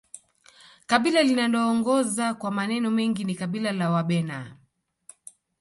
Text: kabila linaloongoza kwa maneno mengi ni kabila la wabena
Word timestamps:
kabila 0.85 1.23
linaloongoza 1.23 2.33
kwa 2.33 2.51
maneno 2.51 2.91
mengi 2.91 3.23
ni 3.23 3.35
kabila 3.35 3.71
la 3.71 3.89
wabena 3.89 4.57